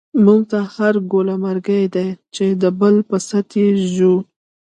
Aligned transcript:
مونږ 0.23 0.41
ته 0.51 0.59
هر 0.75 0.95
گوله 1.11 1.35
مرگۍ 1.43 1.83
دۍ، 1.95 2.09
چی 2.35 2.45
دبل 2.61 2.95
په 3.09 3.17
ست 3.27 3.49
یی 3.59 3.69
ژوو 3.93 4.15